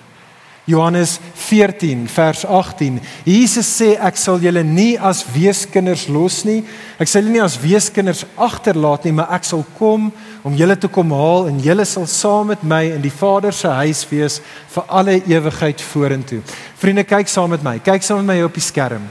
[0.69, 1.15] Johannes
[1.49, 2.99] 14 vers 18.
[3.25, 6.61] Jesus sê ek sal julle nie as weeskinders los nie.
[7.01, 10.11] Ek sal julle nie as weeskinders agterlaat nie, maar ek sal kom
[10.49, 13.69] om julle te kom haal en julle sal saam met my in die Vader se
[13.83, 14.39] huis wees
[14.73, 16.41] vir alle ewigheid vorentoe.
[16.81, 17.77] Vriende, kyk saam met my.
[17.85, 19.05] Kyk saam met my op die skerm.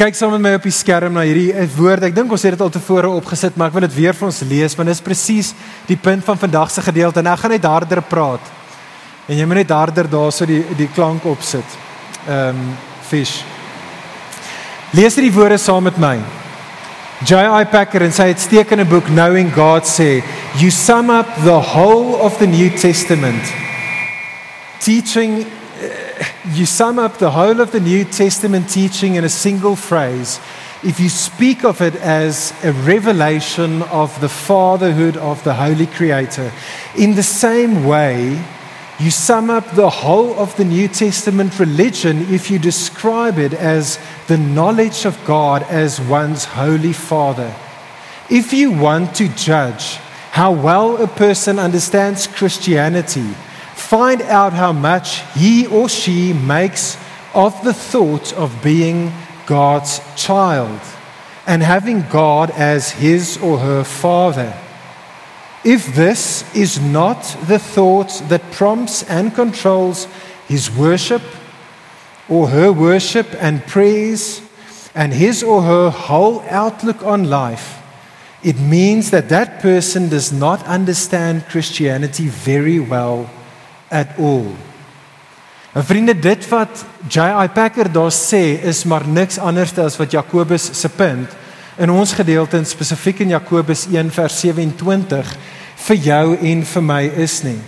[0.00, 2.08] Kyk saam met my op die skerm na hierdie woord.
[2.08, 4.42] Ek dink ons het dit al tevore opgesit, maar ek wil dit weer vir ons
[4.50, 5.52] lees want dit is presies
[5.86, 8.52] die punt van vandag se gedeelte en ek gaan net harder praat.
[9.28, 11.78] En jy moet net harder daarso die die klank opsit.
[12.26, 12.76] Ehm um,
[13.10, 13.40] fish.
[14.96, 16.16] Lees die woorde saam met my.
[17.24, 17.64] J.I.
[17.64, 20.22] Packer in sy uitstekende boek Knowing God sê,
[20.56, 23.44] "You sum up the whole of the New Testament
[24.80, 29.76] teaching uh, you sum up the whole of the New Testament teaching in a single
[29.76, 30.40] phrase
[30.82, 36.50] if you speak of it as a revelation of the fatherhood of the holy creator.
[36.96, 38.42] In the same way,
[39.00, 43.98] You sum up the whole of the New Testament religion if you describe it as
[44.26, 47.54] the knowledge of God as one's holy Father.
[48.28, 49.94] If you want to judge
[50.32, 53.26] how well a person understands Christianity,
[53.74, 56.98] find out how much he or she makes
[57.32, 59.14] of the thought of being
[59.46, 60.78] God's child
[61.46, 64.54] and having God as his or her Father.
[65.64, 70.08] If this is not the thought that prompts and controls
[70.48, 71.22] his worship
[72.28, 74.40] or her worship and praise
[74.94, 77.76] and his or her whole outlook on life,
[78.42, 83.28] it means that that person does not understand Christianity very well
[83.90, 84.56] at all.
[85.72, 87.48] En vriende, dit wat J.I.
[87.48, 91.30] Packer daar sê is maar niks anders as wat Jakobus se punt
[91.80, 95.34] in ons gedeelte in spesifiek in Jakobus 1 vers 27
[95.86, 97.58] vir jou en vir my is nie.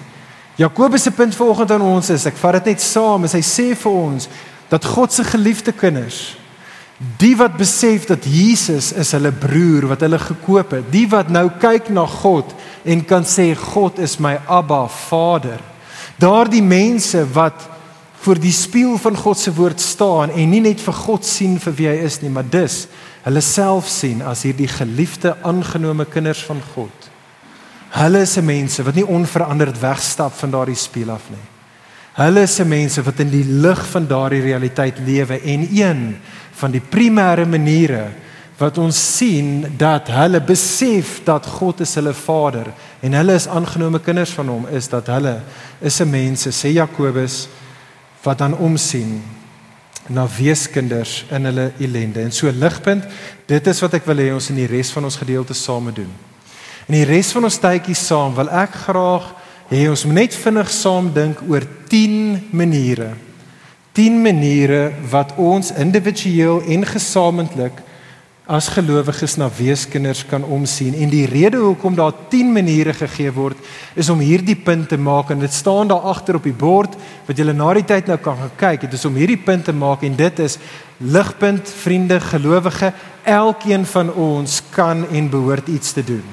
[0.61, 3.93] Jakobus se punt vanoggend aan ons is, ek vat dit net saam, hy sê vir
[3.93, 4.29] ons
[4.69, 6.37] dat God se geliefde kinders
[7.19, 11.49] die wat besef dat Jesus is hulle broer wat hulle gekoop het, die wat nou
[11.61, 12.53] kyk na God
[12.87, 15.59] en kan sê God is my Abba Vader.
[16.21, 17.69] Daardie mense wat
[18.23, 21.75] voor die spieël van God se woord staan en nie net vir God sien vir
[21.79, 22.85] wie hy is nie, maar dis
[23.23, 27.09] hulle self sien as hierdie geliefde aangenome kinders van God.
[27.93, 31.45] Hulle is se mense wat nie onveranderd wegstap van daardie spieël af nie.
[32.17, 36.03] Hulle is se mense wat in die lig van daardie realiteit lewe en een
[36.61, 38.11] van die primêre maniere
[38.61, 42.69] wat ons sien dat hulle besef dat God is hulle Vader
[43.03, 45.39] en hulle is aangenome kinders van hom is dat hulle
[45.81, 47.47] is se mense sê Jakobus
[48.23, 49.19] wat dan omsien
[50.15, 52.23] na weeskinders in hulle ellende.
[52.23, 53.05] En so ligpunt,
[53.47, 56.11] dit is wat ek wil hê ons in die res van ons gedeelte same doen.
[56.89, 59.29] In die res van ons tydjie saam wil ek graag
[59.73, 63.13] hê ons moet net vinnig saam dink oor 10 maniere.
[63.97, 67.81] 10 maniere wat ons individueel en gesamentlik
[68.53, 70.93] as gelowiges na weeskinders kan omsien.
[71.01, 73.57] En die rede hoekom daar 10 maniere gegee word
[73.97, 75.31] is om hierdie punt te maak.
[75.33, 78.37] En dit staan daar agter op die bord wat julle na die tyd nou kan
[78.37, 78.85] gaan kyk.
[78.85, 80.59] Dit is om hierdie punt te maak en dit is
[81.01, 82.93] ligpunt vriende gelowige
[83.25, 86.25] elkeen van ons kan en behoort iets te doen.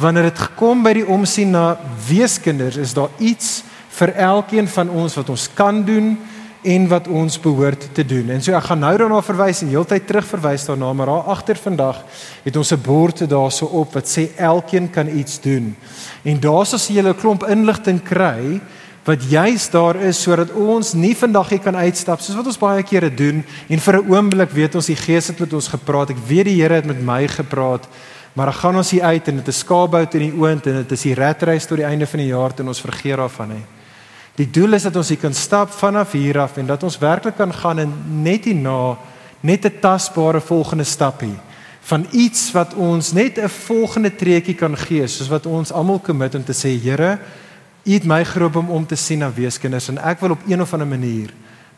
[0.00, 1.76] Wanneer dit gekom by die omsien na
[2.08, 3.60] weeskinders is daar iets
[4.00, 6.16] vir elkeen van ons wat ons kan doen
[6.64, 8.30] en wat ons behoort te doen.
[8.34, 11.60] En so ek gaan nou daarna verwys en heeltyd terug verwys daarna, maar daar agter
[11.60, 12.00] vandag
[12.44, 15.76] het ons 'n bord daarso op wat sê elkeen kan iets doen.
[16.22, 18.60] En daarso sal jy 'n klomp inligting kry
[19.04, 22.82] wat juis daar is sodat ons nie vandag hier kan uitstap soos wat ons baie
[22.82, 26.10] kere doen en vir 'n oomblik weet ons die Gees het met ons gepraat.
[26.10, 27.86] Ek weet die Here het met my gepraat.
[28.34, 30.92] Maar dan gaan ons hier uit en dit is skaapbout in die oond en dit
[30.92, 33.73] is die redreis tot die einde van die jaar en ons vergeet daarvan hè.
[34.34, 37.36] Die doel is dat ons hier kan stap vanaf hier af en dat ons werklik
[37.38, 37.92] kan gaan en
[38.22, 38.96] net hierna
[39.40, 41.36] net 'n tasbare volgende stapie
[41.84, 46.34] van iets wat ons net 'n volgende treetjie kan gee soos wat ons almal commit
[46.34, 47.18] om te sê Here,
[47.84, 50.60] U het my geroep om om te sien na weeskinders en ek wil op een
[50.60, 51.30] of ander manier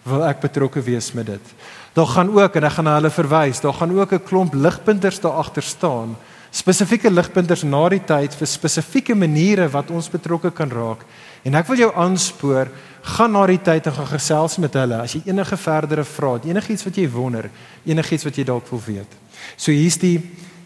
[0.06, 1.54] wil ek betrokke wees met dit.
[1.92, 5.20] Daar gaan ook en ek gaan na hulle verwys, daar gaan ook 'n klomp ligpunters
[5.20, 6.16] daar agter staan.
[6.54, 11.04] Spesifieke ligpunters na die tyd vir spesifieke maniere wat ons betrokke kan raak.
[11.46, 12.70] En ek wil jou aanspoor,
[13.16, 16.48] gaan na die tyd en gaan gesels met hulle as jy enige verdere vrae het,
[16.50, 17.50] enigiets wat jy wonder,
[17.86, 19.12] enigiets wat jy dalk wil weet.
[19.56, 20.18] So hier's die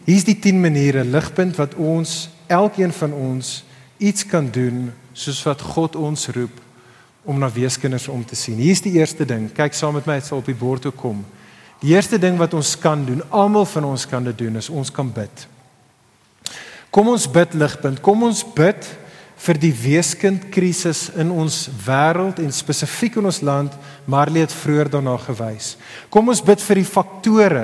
[0.07, 3.61] hier's die 10 maniere ligpunt wat ons elkeen van ons
[4.01, 6.57] iets kan doen soos wat God ons roep
[7.29, 8.59] om na weeskinders om te sien.
[8.59, 9.51] Hier's die eerste ding.
[9.53, 11.21] Kyk saam met my, dit sal op die bord toe kom.
[11.85, 14.91] Die eerste ding wat ons kan doen, almal van ons kan dit doen, is ons
[14.93, 15.47] kan bid.
[16.91, 18.03] Kom ons bid ligpunt.
[18.03, 18.87] Kom ons bid
[19.41, 23.73] vir die weeskind krisis in ons wêreld en spesifiek in ons land,
[24.11, 25.77] Marley het vroeër daarna gewys.
[26.13, 27.63] Kom ons bid vir die faktore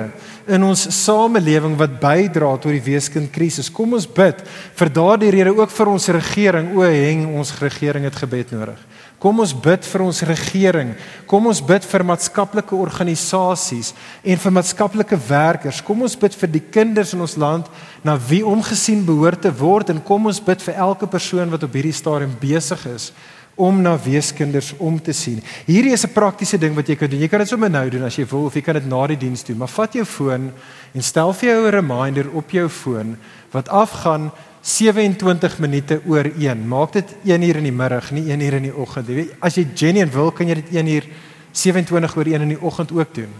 [0.49, 3.69] in ons samelewing wat bydra tot die weeskind krisis.
[3.69, 4.41] Kom ons bid
[4.79, 6.71] vir daardie rede ook vir ons regering.
[6.79, 8.81] O, heng, ons regering het gebed nodig.
[9.17, 10.91] Kom ons bid vir ons regering.
[11.25, 15.79] Kom ons bid vir maatskaplike organisasies en vir maatskaplike werkers.
[15.81, 17.65] Kom ons bid vir die kinders in ons land
[18.05, 21.79] na wie omgesien behoort te word en kom ons bid vir elke persoon wat op
[21.79, 23.09] hierdie stadium besig is
[23.57, 25.41] om na weeskinders om te sien.
[25.65, 27.19] Hierdie is 'n praktiese ding wat jy kan doen.
[27.19, 29.17] Jy kan dit sommer nou doen as jy wil of jy kan dit na die
[29.17, 29.57] diens doen.
[29.57, 30.53] Maar vat jou foon
[30.93, 33.17] en stel vir jou 'n reminder op jou foon
[33.51, 34.31] wat afgaan
[34.67, 36.67] 27 minute oor 1.
[36.67, 39.07] Maak dit 1 uur in die middag, nie 1 uur in die oggend.
[39.07, 41.07] Weet, as jy genuen wil, kan jy dit 1 uur
[41.55, 43.31] 27 oor 1 in die oggend ook doen.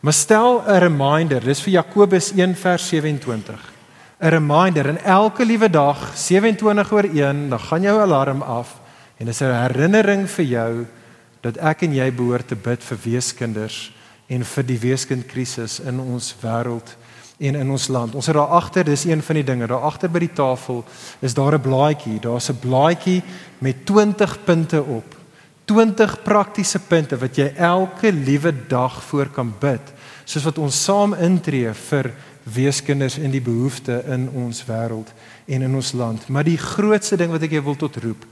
[0.00, 3.60] Maar stel 'n reminder, dis vir Jakobus 1 vers 27.
[4.20, 8.80] 'n Reminder in elke liewe dag 27 oor 1, dan gaan jou alarm af
[9.18, 10.86] en dis 'n herinnering vir jou
[11.40, 13.92] dat ek en jy behoort te bid vir weeskinders
[14.28, 16.96] en vir die weeskindkrisis in ons wêreld
[17.38, 18.14] en in ons land.
[18.14, 20.82] Ons het daar agter, dis een van die dinge, daar agter by die tafel
[21.20, 22.20] is daar 'n blaadjie.
[22.20, 23.22] Daar's 'n blaadjie
[23.58, 25.16] met 20 punte op.
[25.64, 29.92] 20 praktiese punte wat jy elke liewe dag voor kan bid,
[30.24, 35.12] soos wat ons saam intree vir weeskinders en die behoeftes in ons wêreld
[35.46, 36.28] en in ons land.
[36.28, 38.24] Maar die grootste ding wat ek jou wil tot roep,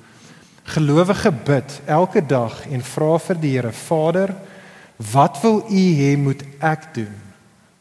[0.64, 4.34] gelowige bid elke dag en vra vir die Here, Vader,
[5.12, 7.14] wat wil U hê moet ek doen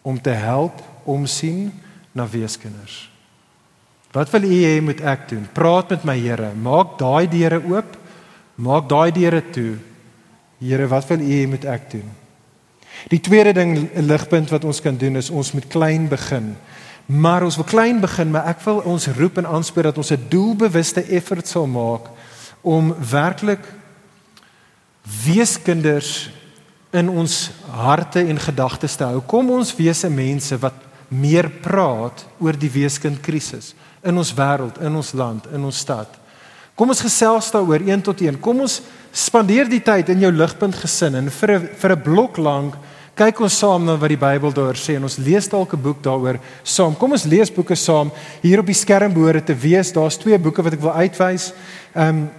[0.02, 1.72] om te help omsien
[2.12, 3.10] na weeskinders.
[4.16, 5.48] Wat wil U hê moet ek doen?
[5.54, 6.54] Praat met my Here.
[6.56, 7.98] Maak daai deure oop.
[8.56, 9.76] Maak daai deure toe.
[10.60, 12.08] Here, wat wil U hê moet ek doen?
[13.12, 16.56] Die tweede ding 'n ligpunt wat ons kan doen is ons moet klein begin.
[17.06, 20.26] Maar ons wil klein begin, maar ek wil ons roep en aanspoor dat ons 'n
[20.30, 22.10] doelbewuste effort sal maak
[22.62, 23.62] om werklik
[25.26, 26.30] weeskinders
[26.92, 29.22] in ons harte en gedagtes te hou.
[29.22, 30.74] Kom ons wees mense wat
[31.10, 36.10] meer praat oor die weeskind krisis in ons wêreld, in ons land, in ons stad.
[36.76, 38.40] Kom ons gesels daaroor 1 tot 1.
[38.44, 38.82] Kom ons
[39.16, 42.76] spandeer die tyd in jou ligpunt gesin en vir 'n vir 'n blok lank
[43.16, 46.04] kyk ons saam na wat die Bybel daaroor sê en ons lees dalk 'n boek
[46.04, 46.96] daaroor saam.
[46.96, 49.94] Kom ons lees boeke saam hier op die skerm behoort te wees.
[49.94, 51.54] Daar's twee boeke wat ek wil uitwys.
[51.96, 52.30] Ehm um,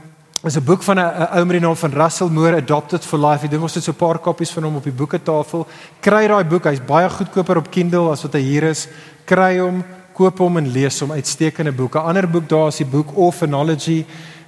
[0.45, 3.45] is 'n boek van 'n ou met die naam van Russell Moore Adopted for Life.
[3.45, 5.67] Ek dink ons het so 'n paar kopies van hom op die boeketafel.
[6.01, 8.89] Kry daai boek, hy's baie goedkoper op Kindle as wat hy hier is.
[9.25, 11.13] Kry hom, koop hom en lees hom.
[11.13, 11.95] Uitstekende boek.
[11.95, 14.05] 'n Ander boek daar is die boek Orphanology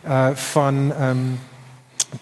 [0.06, 1.38] uh van ehm um,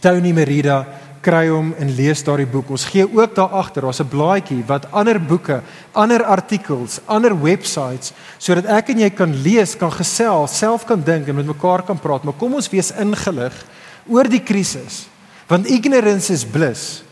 [0.01, 0.87] Tony Merida
[1.27, 2.71] kry hom en lees daardie boek.
[2.71, 5.63] Ons gee ook daar agter, daar's 'n blaadjie wat ander boeke,
[5.93, 11.29] ander artikels, ander websites sodat ek en jy kan lees, kan gesels, self kan dink
[11.29, 12.25] en met mekaar kan praat.
[12.25, 13.65] Maar kom ons wees ingelig
[14.09, 15.07] oor die krisis.
[15.49, 17.03] Want ignorance is bliss.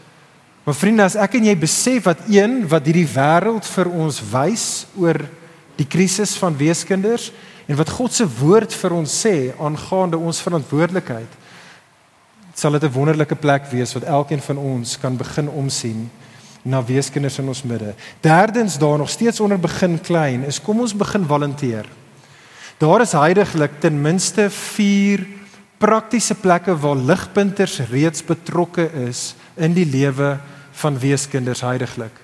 [0.64, 4.86] Maar vriende, as ek en jy besef wat een wat hierdie wêreld vir ons wys
[4.96, 5.20] oor
[5.76, 7.32] die krisis van weeskinders
[7.66, 11.43] en wat God se woord vir ons sê aangaande ons verantwoordelikheid
[12.54, 16.10] sal dit 'n wonderlike plek wees wat elkeen van ons kan begin omsien
[16.62, 17.94] na weeskinders in ons midde.
[18.20, 21.84] Derdens daar nog steeds onder begin klein is kom ons begin volunteer.
[22.78, 25.26] Daar is heidaglik ten minste 4
[25.78, 30.38] praktiese plekke waar ligpunters reeds betrokke is in die lewe
[30.72, 32.16] van weeskinders heidaglik.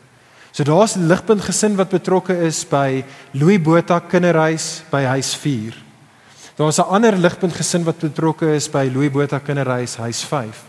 [0.50, 5.89] So daar's ligpunt gesin wat betrokke is by Louis Botha Kinderhuis by huis 4.
[6.60, 10.62] Daar's 'n ander ligpunt gesin wat betrokke is by Louis Botha Kinderhuis huis 5.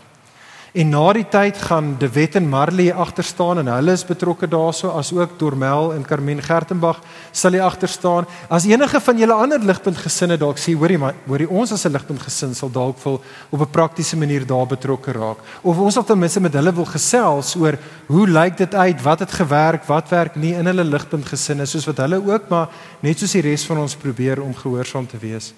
[0.72, 4.48] En na die tyd gaan De Wet en Marley agter staan en hulle is betrokke
[4.48, 7.00] daarso as ook Dormel en Carmen Gertenbach
[7.30, 8.26] sal hier agter staan.
[8.48, 11.92] As enige van julle ander ligpunt gesinne dalk sê hoorie maar hoorie ons as 'n
[11.92, 15.38] ligpunt gesin sal dalk wil op 'n praktiese manier daar betrokke raak.
[15.62, 19.18] Of ons sal ten minste met hulle wil gesels oor hoe lyk dit uit, wat
[19.18, 22.68] het gewerk, wat werk nie in hulle ligpunt gesinne soos wat hulle ook maar
[23.00, 25.52] net soos die res van ons probeer om gehoorsaam te wees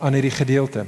[0.00, 0.84] aan hierdie gedeelte.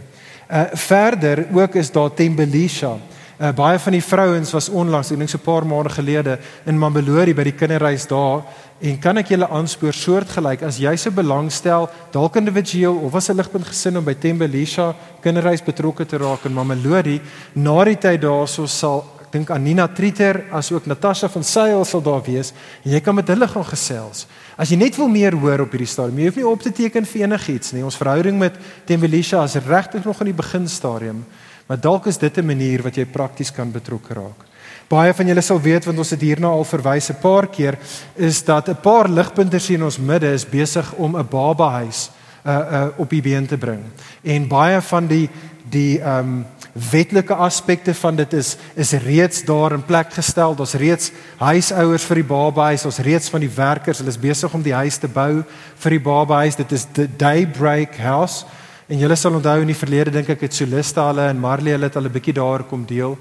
[0.48, 2.96] Uh verder ook is daar Tembelisha.
[3.42, 6.78] Uh, baie van die vrouens was onlangs, ek dink so 'n paar maande gelede in
[6.78, 8.44] Mamelodi by die kinderreis daar
[8.80, 13.36] en kan ek julle aanspoor soortgelyk as jy se belangstel dalk individueel of as 'n
[13.36, 17.20] ligpunt gesin om by Tembelisha kinderreis betrokke te raak in Mamelodi
[17.54, 22.22] na die tyd daarso sal dink Anina Triter as ook Natasha van Sail sal daar
[22.22, 22.52] wees
[22.84, 24.26] en jy kan met hulle gaan gesels.
[24.62, 27.06] As jy net wil meer hoor op hierdie stadium, jy hoef nie op te teken
[27.08, 27.82] vir enigiets nie.
[27.82, 28.54] Ons verhouding met
[28.86, 31.24] Tembelisha is regtig nog in die beginstadium.
[31.66, 34.46] Maar dalk is dit 'n manier wat jy prakties kan betrokke raak.
[34.88, 37.78] Baie van julle sal weet want ons het hierna al verwys 'n paar keer
[38.14, 42.10] is dat 'n paar ligpunters hier in ons midde is besig om 'n baba huis
[42.46, 43.82] uh uh op die been te bring.
[44.22, 45.30] En baie van die
[45.70, 50.54] die ehm um, wetlike aspekte van dit is is reeds daar in plek gestel.
[50.56, 54.54] Daar's reeds huisouers vir die baba huis, ons reeds van die werkers, hulle is besig
[54.54, 55.44] om die huis te bou
[55.76, 56.56] vir die baba huis.
[56.56, 58.46] Dit is the Daybreak House.
[58.88, 61.88] En julle sal onthou in die verlede dink ek het Solista hulle en Marley hulle
[61.88, 63.18] het 'n bietjie daar kom deel.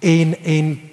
[0.00, 0.91] En en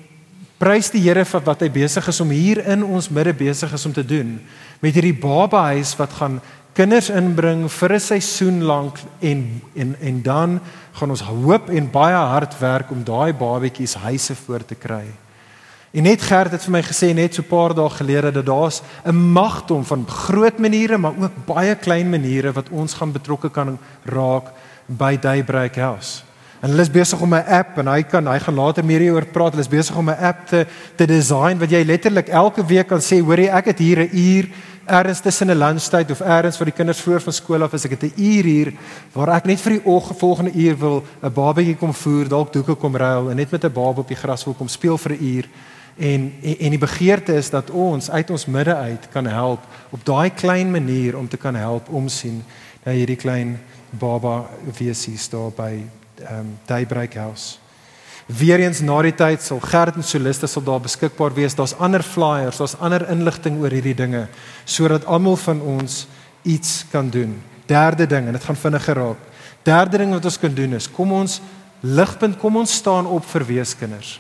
[0.59, 3.85] prys die Here vir wat hy besig is om hier in ons midde besig is
[3.85, 4.39] om te doen
[4.83, 6.39] met hierdie baba huis wat gaan
[6.75, 10.59] kinders inbring vir 'n seisoen lank en en en dan
[10.93, 15.05] gaan ons hoop en baie hard werk om daai babetjies huise voor te kry.
[15.91, 18.81] En net Gert het vir my gesê net so 'n paar dae gelede dat daar's
[19.05, 23.79] 'n magdom van groot maniere maar ook baie klein maniere wat ons gaan betrokke kan
[24.05, 24.53] raak
[24.87, 26.28] by Daybreak House.
[26.59, 29.25] En hulle is besig om 'n app en hy kan hy gaan later meer hieroor
[29.25, 29.51] praat.
[29.51, 32.99] Hulle is besig om 'n app te te design wat jy letterlik elke week kan
[32.99, 34.49] sê, hoorie, ek het hier 'n uur
[34.85, 37.91] ergens tussen 'n lunchtyd of ergens vir die kinders voor van skool af as ek
[37.91, 38.73] het 'n uur hier
[39.13, 39.81] waar ek net vir die
[40.17, 43.71] volgende uur wil 'n babatjie kom voer, dalk doeke kom ruil en net met 'n
[43.71, 45.45] baba op die gras wil kom speel vir 'n uur.
[45.97, 50.29] En en die begeerte is dat ons uit ons midde uit kan help op daai
[50.29, 52.43] klein manier om te kan help omsien
[52.83, 54.45] na hierdie klein baba
[54.77, 57.57] wesies daar by ehm um, Daybreak House.
[58.29, 61.55] Weereens na die tyd sal Gert en Soliste sal daar beskikbaar wees.
[61.57, 64.27] Daar's ander flyers, daar's ander inligting oor hierdie dinge
[64.69, 66.03] sodat almal van ons
[66.45, 67.39] iets kan doen.
[67.65, 69.25] Derde ding en dit gaan vinniger raak.
[69.65, 71.39] Derde ding wat ons kan doen is kom ons
[71.81, 74.19] ligpunt kom ons staan op vir weeskinders.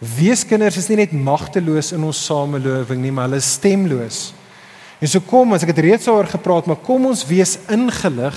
[0.00, 4.30] Weeskinders is nie net magteloos in ons samelewing nie, maar hulle is stemloos.
[5.00, 8.36] En so kom, as ek het reeds daaroor gepraat, maar kom ons wees ingelig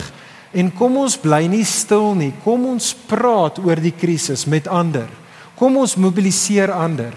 [0.54, 2.32] en kom ons bly nie stil nie.
[2.44, 5.10] Kom ons praat oor die krisis met ander.
[5.58, 7.13] Kom ons mobiliseer ander.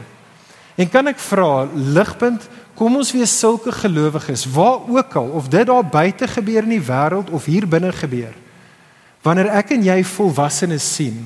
[0.77, 2.44] En kan ek vra, ligpunt,
[2.77, 6.85] kom ons wees sulke gelowiges waar ook al of dit daar buite gebeur in die
[6.85, 8.35] wêreld of hier binne gebeur.
[9.25, 11.22] Wanneer ek en jy volwassenes sien,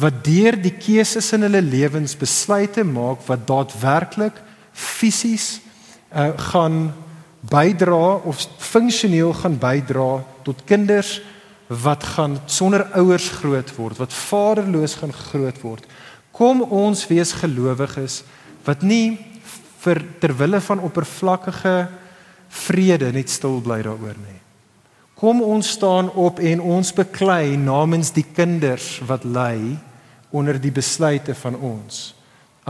[0.00, 4.36] wat deur die keuses in hulle lewens besluite maak wat daadwerklik
[4.72, 5.60] fisies
[6.10, 6.90] uh, gaan
[7.40, 11.20] bydra of funksioneel gaan bydra tot kinders
[11.70, 15.86] wat gaan sonder ouers groot word, wat vaderloos gaan groot word.
[16.34, 18.22] Kom ons wees gelowiges
[18.66, 19.18] wat nie
[19.80, 21.74] vir terwille van oppervlakkige
[22.66, 24.38] vrede net stil bly daaroor nie.
[25.20, 29.76] Kom ons staan op en ons beklei namens die kinders wat ly
[30.30, 32.10] onder die besluite van ons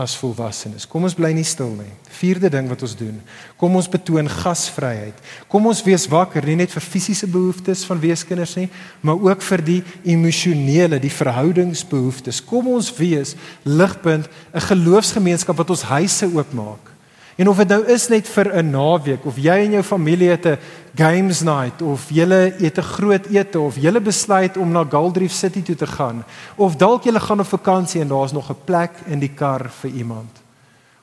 [0.01, 0.87] as volwassenes.
[0.89, 1.89] Kom ons bly nie stil nie.
[2.17, 3.17] Vierde ding wat ons doen.
[3.61, 5.17] Kom ons betoon gasvryheid.
[5.51, 8.67] Kom ons wees wakker nie net vir fisiese behoeftes van weeskinders nie,
[9.05, 12.43] maar ook vir die emosionele, die verhoudingsbehoeftes.
[12.45, 16.90] Kom ons wees ligpunt, 'n geloofsgemeenskap wat ons huise oopmaak.
[17.35, 20.45] En of dit nou is net vir 'n naweek of jy en jou familie het
[20.45, 20.57] 'n
[20.95, 25.61] games night of julle eet 'n groot ete of julle besluit om na Galdrief City
[25.61, 26.23] toe te gaan
[26.55, 29.91] of dalk julle gaan op vakansie en daar's nog 'n plek in die kar vir
[29.91, 30.41] iemand.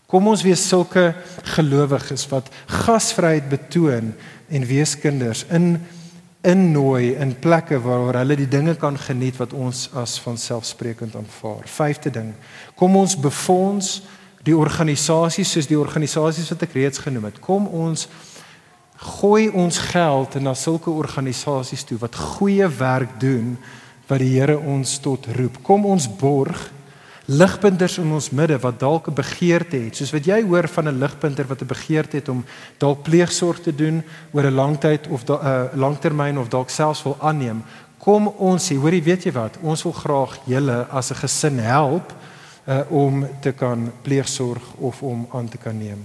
[0.07, 4.15] Kom ons wees sulke gelowiges wat gasvryheid betoon
[4.49, 5.87] en wees kinders in
[6.41, 11.67] innooi in plekke waar hulle die dinge kan geniet wat ons as vanselfsprekend aanvaar.
[11.67, 12.33] Vyfde ding.
[12.75, 14.03] Kom ons befonds
[14.49, 17.41] die organisasies soos die organisasies wat ek reeds genoem het.
[17.45, 18.09] Kom ons
[19.21, 23.55] gooi ons geld na sulke organisasies toe wat goeie werk doen
[24.09, 25.61] wat die Here ons tot roep.
[25.63, 26.71] Kom ons borg
[27.29, 29.97] ligpunters in ons midde wat dalk 'n begeerte het.
[29.97, 32.45] Soos wat jy hoor van 'n ligpunter wat 'n begeerte het om
[32.79, 37.03] dalk pleegsorg te doen oor 'n lang tyd of 'n uh, langtermyn of dalk selfs
[37.03, 37.63] wil aanneem.
[37.99, 39.59] Kom ons sê, hoorie, weet jy wat?
[39.63, 42.15] Ons wil graag julle as 'n gesin help
[42.69, 46.05] uh, om te kan pleegsorg of om aan te kan neem.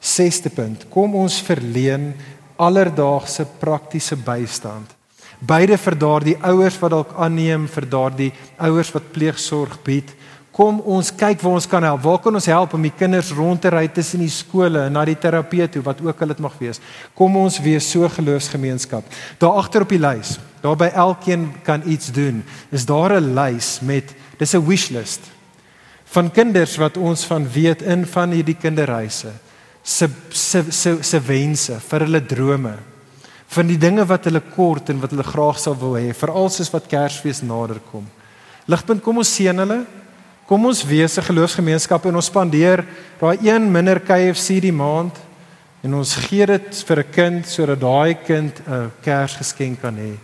[0.00, 2.12] Sesde punt, kom ons verleen
[2.60, 4.96] alledaagse praktiese bystand.
[5.40, 10.12] Beide vir daardie ouers wat dalk aanneem, vir daardie ouers wat pleegsorg bied.
[10.52, 12.02] Kom ons kyk waar ons kan help.
[12.04, 15.06] Waar kan ons help om die kinders rond te ry tussen die skole en na
[15.08, 16.82] die terapeut toe wat ook al dit mag wees.
[17.16, 19.06] Kom ons wees so geloofsgemeenskap.
[19.40, 22.42] Daar agter op die lys, daar by elkeen kan iets doen.
[22.68, 25.20] Is daar 'n lys met Dis 'n wishlist
[26.10, 29.32] van kinders wat ons van weet in van hierdie kinderreise
[29.82, 32.76] se se se se wense vir hulle drome
[33.50, 36.70] van die dinge wat hulle kort en wat hulle graag sou wil hê veral soos
[36.70, 38.04] wat Kersfees naderkom.
[38.70, 39.80] Ligpunt kom ons seën hulle.
[40.46, 42.84] Kom ons wees 'n geloofsgemeenskap en ons spandeer
[43.20, 45.14] daai een minder KFC die maand
[45.82, 50.14] en ons gee dit vir 'n kind sodat daai kind 'n Kersgeskenk kan hê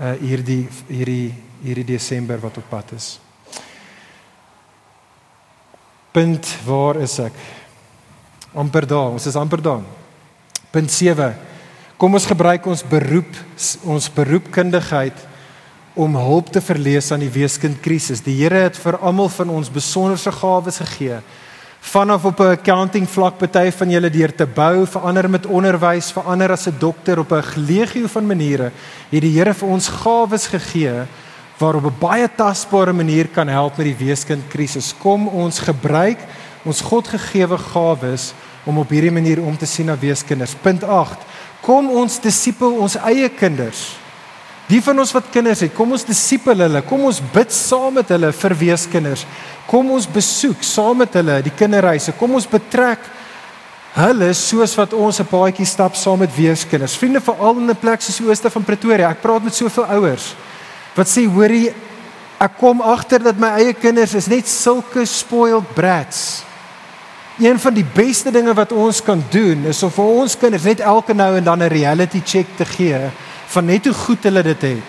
[0.00, 3.18] uh hierdie hierdie hierdie Desember wat op pad is.
[6.12, 7.32] Punt waar is ek?
[8.54, 9.12] amper daar.
[9.16, 9.82] Ons is amper daar.
[10.70, 11.32] Punt 7.
[11.96, 13.36] Kom ons gebruik ons beroep
[13.86, 15.28] ons beroepkundigheid
[15.94, 18.24] om hulp te verlees aan die weeskindkrisis.
[18.24, 21.20] Die Here het vir almal van ons besonderse gawes gegee.
[21.82, 26.52] Vanaf op 'n accounting vlak party van julle deur te bou, verander met onderwys, verander
[26.52, 28.70] as 'n dokter op 'n legio van maniere,
[29.10, 31.06] het die Here vir ons gawes gegee
[31.62, 34.94] waarop 'n baie tasbare manier kan help met die weeskindkrisis.
[34.98, 36.18] Kom ons gebruik
[36.64, 38.34] ons Godgegewe gawes
[38.64, 40.54] om op hierdie manier om te sien na weeskinders.
[40.54, 41.18] Punt 8.
[41.60, 43.96] Kom ons disipel ons eie kinders.
[44.66, 46.82] Die van ons wat kinders het, kom ons disipel hulle.
[46.82, 49.26] Kom ons bid saam met hulle vir weeskinders.
[49.66, 52.12] Kom ons besoek saam met hulle die kinderreise.
[52.12, 52.98] Kom ons betrek
[53.94, 56.96] hulle soos wat ons 'n paadjie stap saam met weeskinders.
[56.96, 59.10] Vriende veral in 'n plek soos die ooste van Pretoria.
[59.10, 60.34] Ek praat met soveel ouers
[60.96, 61.72] wat sê hoorie
[62.42, 66.42] ek kom agter dat my eie kinders is net sulke spoiled brats.
[67.40, 70.82] Een van die beste dinge wat ons kan doen is om vir ons kinders net
[70.84, 72.98] elke nou en dan 'n reality check te gee
[73.46, 74.88] van net hoe goed hulle dit het.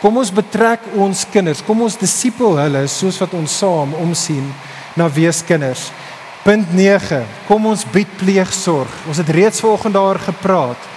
[0.00, 4.52] Kom ons betrek ons kinders, kom ons disipel hulle soos wat ons saam omsien
[4.96, 5.90] na weeskinders.
[6.42, 7.26] Punt 9.
[7.46, 8.88] Kom ons bied pleegsorg.
[9.08, 10.88] Ons het reeds vanoggend daar gepraat.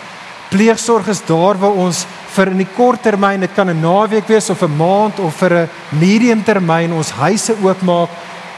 [0.54, 2.04] Pleegsorg is daar waar ons
[2.36, 5.54] vir in die kort termyn, dit kan 'n naweek wees of 'n maand of vir
[5.54, 8.10] 'n medium termyn ons huise oopmaak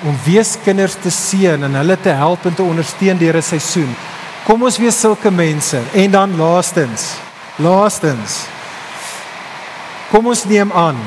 [0.04, 3.96] om weeskinders te seën en hulle te help en te ondersteun deur 'n seisoen.
[4.46, 5.80] Kom ons wees sulke mense.
[5.94, 7.16] En dan laastens,
[7.56, 8.46] laastens.
[10.12, 10.98] Kom ons neem aan.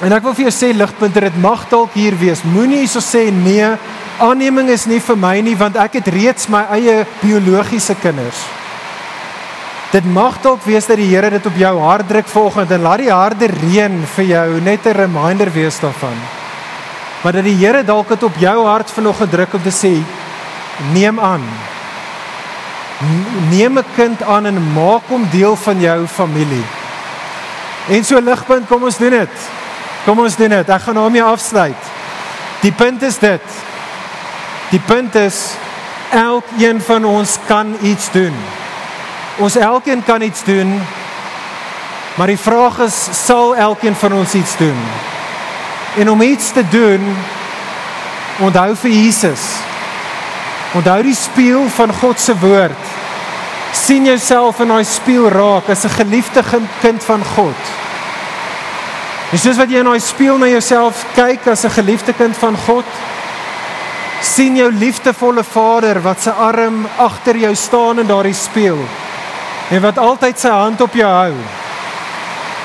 [0.00, 2.42] En ek wil vir jou sê ligpunte, dit mag dalk hier wees.
[2.42, 3.76] Moenie so sê nee,
[4.18, 8.59] aanneming is nie vir my nie want ek het reeds my eie biologiese kinders.
[9.90, 13.00] Dit mag dalk wees dat die Here dit op jou hart druk vanoggend en laat
[13.02, 16.14] die harde reën vir jou net 'n reminder wees daarvan.
[17.22, 20.02] Maar dat die Here dalk dit op jou hart vanoggend druk om te sê
[20.92, 21.42] neem aan.
[23.50, 26.64] Neem 'n kind aan en maak hom deel van jou familie.
[27.88, 29.36] En so ligpunt kom ons doen dit.
[30.04, 30.68] Kom ons doen dit.
[30.68, 31.82] Ek gaan nou mee afsluit.
[32.60, 33.42] Die punt is dit.
[34.70, 35.54] Die punt is
[36.10, 38.59] elkeen van ons kan iets doen
[39.40, 40.76] ons elkeen kan iets doen
[42.16, 44.76] maar die vraag is sal elkeen van ons iets doen
[45.96, 47.16] En om iets te doen,
[48.38, 49.40] onthou vir Jesus.
[50.72, 52.88] Onthou die spieël van God se woord.
[53.72, 56.42] sien jouself in daai spieël raak as 'n geliefde
[56.80, 57.60] kind van God.
[59.30, 62.56] En soos wat jy in daai spieël na jouself kyk as 'n geliefde kind van
[62.56, 62.84] God,
[64.20, 68.78] sien jou liefdevolle Vader wat sy arm agter jou staan in daardie spieël
[69.70, 71.34] en wat altyd sy hand op jou hou.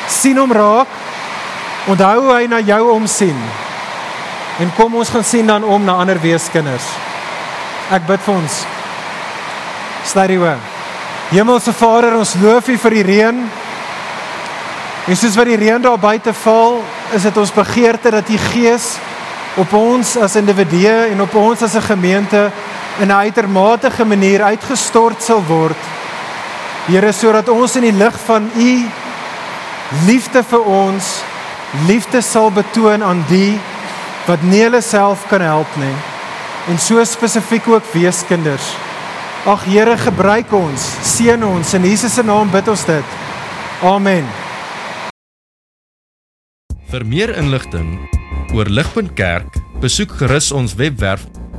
[0.07, 0.87] sien hom raak
[1.85, 3.37] Onthou hoe hy na jou omsien.
[4.57, 6.85] En kom ons gaan sien dan om na ander weeskinders.
[7.93, 8.55] Ek bid vir ons.
[10.09, 10.55] Sluit die oë.
[11.29, 13.43] Hemelse Vader, ons loof U vir die reën.
[15.05, 16.79] En soos wat die reën daar buite val,
[17.13, 18.95] is dit ons begeerte dat U Gees
[19.61, 22.51] op ons as individue en op ons as 'n gemeente
[22.99, 25.94] in 'n uitermate manier uitgestort sal word.
[26.85, 28.71] Here, sodat ons in die lig van U
[30.05, 31.07] liefde vir ons
[31.87, 33.55] liefde sal betoon aan die
[34.27, 35.93] wat nie hulle self kan help nie
[36.69, 38.67] en so spesifiek ook weeskinders.
[39.49, 43.17] Ag Here, gebruik ons, seën ons in Jesus se naam bid ons dit.
[43.85, 44.25] Amen.
[46.93, 47.95] Vir meer inligting
[48.53, 51.25] oor Ligpunt Kerk, besoek gerus ons webwerf